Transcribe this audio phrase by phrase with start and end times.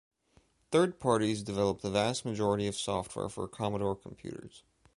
[0.71, 4.63] Third parties developed the vast majority of software for Commodore computers.